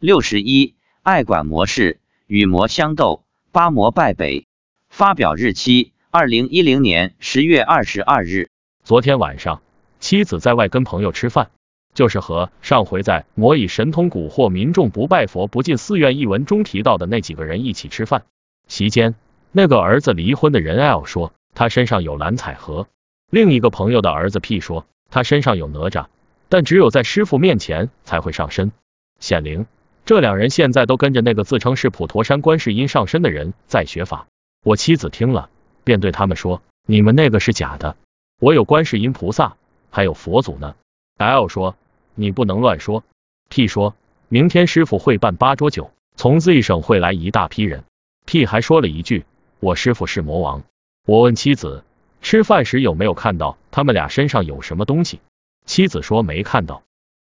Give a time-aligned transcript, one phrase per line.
[0.00, 1.98] 六十一，爱管模式
[2.28, 4.46] 与魔相斗，八魔败北。
[4.88, 8.48] 发表日期：二零一零年十月二十二日。
[8.84, 9.60] 昨天晚上，
[9.98, 11.50] 妻子在外跟朋友吃饭，
[11.94, 18.22] 就是和上回在魔以神通蛊惑民众不拜佛不进寺院一文中提到的那几个人一起吃饭。
[18.68, 19.16] 席间，
[19.50, 22.86] 那个儿子离婚的人 L 说他身上有蓝彩盒，
[23.30, 26.06] 另一个朋友的儿子 P 说他身上有哪吒，
[26.48, 28.70] 但只有在师傅面前才会上身
[29.18, 29.66] 显灵。
[30.08, 34.26] 这两人现在都跟着那个自称是普陀山观世音上身的人在学法。
[34.64, 35.50] 我妻子听了，
[35.84, 37.94] 便对他们说：“你们那个是假的，
[38.40, 39.58] 我有观世音菩萨，
[39.90, 40.76] 还有佛祖呢。
[41.18, 41.76] ”L 说
[42.16, 43.04] ：“你不能乱说。
[43.50, 43.94] ”P 说
[44.28, 47.84] ：“明天师傅会办八桌酒，从 Z 省会来一大批人。
[48.24, 49.26] ”P 还说了一句
[49.60, 50.62] ：“我师傅是魔王。”
[51.04, 51.84] 我问妻子
[52.22, 55.20] ：“吃饭时有没有看到他们俩身上有什么东西？”
[55.68, 56.82] 妻子说：“没看到。”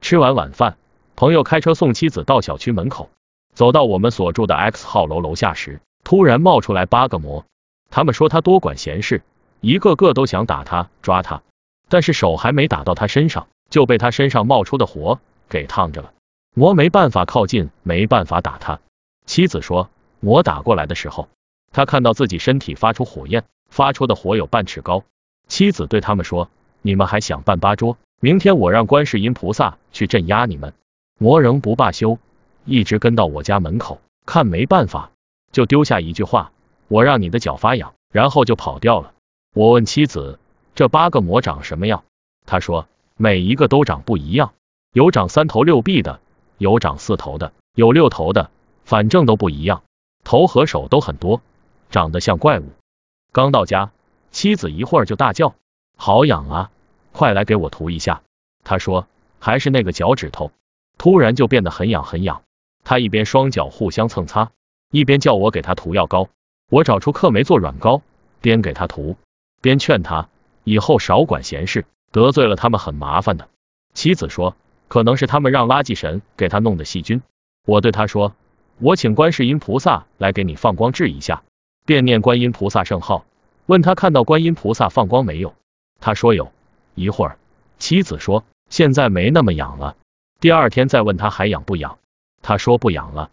[0.00, 0.76] 吃完晚饭。
[1.20, 3.10] 朋友开车送妻子到小区门口，
[3.52, 7.44] 走到我们所住的 X 号楼楼下时，突然冒出来八个魔。
[7.90, 9.22] 他们说他多管闲事，
[9.60, 11.42] 一个个都想打他、抓他，
[11.90, 16.14] 但是手还没打到他身上，就被他身上冒出的火给烫着了。
[16.54, 18.80] 魔没办法靠近，没办法打他。
[19.26, 19.90] 妻子说，
[20.20, 21.28] 魔打过来的时候，
[21.70, 25.04] 他看到自己身体发出火焰，发出的火有半尺高。
[25.48, 26.48] 妻子对他们说，
[26.80, 27.98] 你们还想办八桌？
[28.20, 30.72] 明天我让观世音菩萨去镇压你们。
[31.22, 32.18] 魔仍不罢休，
[32.64, 35.10] 一直跟到我家门口，看没办法，
[35.52, 36.50] 就丢下一句话
[36.88, 39.12] ：“我让你的脚发痒。”然后就跑掉了。
[39.54, 40.38] 我问妻子
[40.74, 42.04] ：“这八个魔长什么样？”
[42.46, 44.54] 他说：“每一个都长不一样，
[44.94, 46.20] 有长三头六臂的，
[46.56, 48.50] 有长四头的，有六头的，
[48.86, 49.82] 反正都不一样。
[50.24, 51.42] 头和手都很多，
[51.90, 52.64] 长得像怪物。”
[53.30, 53.92] 刚到家，
[54.30, 55.54] 妻子一会儿就大叫
[55.98, 56.70] ：“好痒啊，
[57.12, 58.22] 快来给我涂一下。”
[58.64, 59.06] 他说
[59.38, 60.50] ：“还是那个脚趾头。”
[61.00, 62.42] 突然就变得很痒很痒，
[62.84, 64.50] 他一边双脚互相蹭擦，
[64.90, 66.28] 一边叫我给他涂药膏。
[66.68, 68.02] 我找出克霉做软膏，
[68.42, 69.16] 边给他涂，
[69.62, 70.28] 边劝他
[70.62, 73.48] 以后少管闲事，得罪了他们很麻烦的。
[73.94, 74.54] 妻子说，
[74.88, 77.22] 可能是他们让垃圾神给他弄的细菌。
[77.64, 78.34] 我对他说，
[78.78, 81.44] 我请观世音菩萨来给你放光治一下，
[81.86, 83.24] 便念观音菩萨圣号，
[83.64, 85.54] 问他看到观音菩萨放光没有。
[85.98, 86.52] 他说有。
[86.94, 87.38] 一会儿，
[87.78, 89.96] 妻子说，现在没那么痒了。
[90.40, 91.98] 第二天再问他还痒不痒，
[92.40, 93.30] 他说不痒了。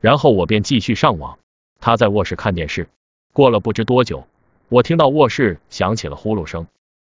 [0.00, 1.38] 然后我便继续上网，
[1.80, 2.90] 他在卧室看电视。
[3.32, 4.28] 过了不知多久，
[4.68, 6.66] 我听到卧室响起了呼噜声，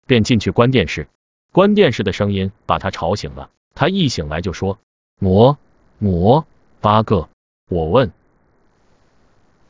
[0.08, 1.10] 便进去关电视。
[1.52, 4.80] 关电视的声音把他吵醒了，他一醒来就说
[5.20, 5.58] 魔
[6.00, 6.48] 魔
[6.80, 7.28] 八个。
[7.70, 8.14] 我问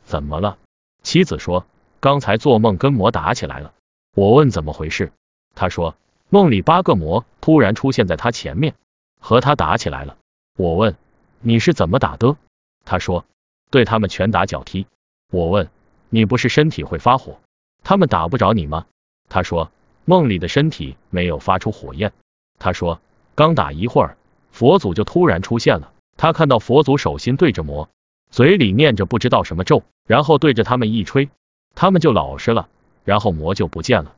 [0.03, 0.59] 怎么了，
[1.01, 1.65] 妻子说
[1.99, 3.73] 刚才做梦跟魔打起来了。
[4.15, 5.11] 我问怎么回事，
[5.55, 5.95] 他说
[6.29, 8.75] 梦里八个魔突然出现在他前面。
[9.23, 10.17] 和他打起来了。
[10.57, 10.97] 我问
[11.39, 12.35] 你是怎么打的？
[12.83, 13.23] 他说
[13.71, 14.85] 对他们拳打脚踢。
[15.31, 15.69] 我问
[16.09, 17.39] 你不是身体会发火，
[17.85, 18.85] 他们打不着你吗？
[19.29, 19.71] 他说
[20.03, 22.11] 梦里的身体没有发出火焰。
[22.59, 22.99] 他说
[23.33, 24.17] 刚打一会儿，
[24.51, 25.93] 佛祖就突然出现了。
[26.17, 27.89] 他看到佛祖手心对着魔，
[28.29, 31.29] 嘴里念着不知道什么咒，然后对着他们一吹，
[31.75, 32.67] 他们就老实了，
[33.05, 34.15] 然后魔就不见了。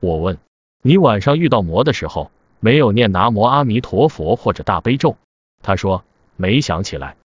[0.00, 0.38] 我问
[0.80, 2.30] 你晚上遇到魔的时候？
[2.64, 5.18] 没有念南无阿弥陀佛或者大悲咒，
[5.60, 6.02] 他说
[6.34, 7.18] 没想起来。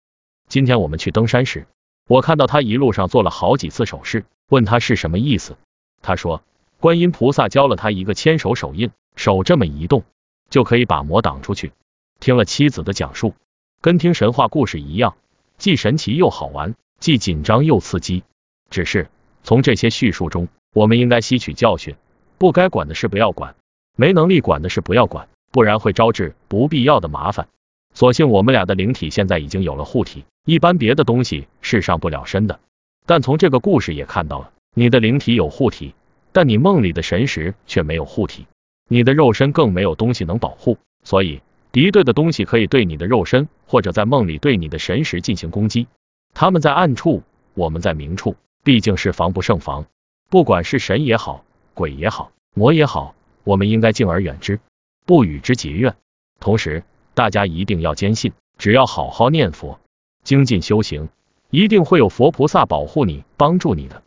[0.49, 1.69] 今天我们去登山时，
[2.09, 5.56] 我看到他一路上做了好几次手势，问他是什么意思。
[6.03, 6.43] 他说
[6.81, 10.03] 观音菩萨教了他一个牵手手印，手这么移动
[10.50, 11.70] 就可以把魔挡出去。
[12.19, 13.32] 听了妻子的讲述，
[13.81, 15.16] 跟听神话故事一样，
[15.56, 18.25] 既神奇又好玩，既紧张又刺激。
[18.70, 19.09] 只是
[19.44, 21.94] 从这些叙述中，我们应该吸取教训，
[22.38, 23.55] 不该管的事不要管。
[24.00, 27.48] 没能力管的事不要管，不然会招致不必要的麻烦。
[27.94, 32.60] 所幸我们俩的灵体现在已经有了护体，一般别的东西是上不了身的。
[33.06, 35.97] 但从这个故事也看到了，你的灵体有护体，
[36.31, 38.47] 但你梦里的神识却没有护体，
[38.87, 40.78] 你的肉身更没有东西能保护。
[41.03, 41.42] 所以
[41.72, 45.88] 敌对的东西可以对你的肉身或者在梦里对你的神识进行攻击。
[46.34, 47.25] 他们在暗处，
[47.55, 49.87] 我们在明处，毕竟是防不胜防。
[50.31, 51.44] 不管是神也好，
[51.75, 53.17] 鬼也好，魔也好。
[53.49, 54.61] 我们应该敬而远之，
[55.06, 55.97] 不与之结怨。
[56.39, 56.85] 同时，
[57.15, 59.81] 大家一定要坚信，只要好好念佛、
[60.23, 61.09] 精进修行，
[61.49, 64.03] 一定会有佛菩萨保护你、帮助你的。